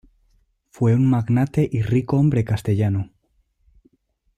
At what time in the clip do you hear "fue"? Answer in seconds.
0.71-0.95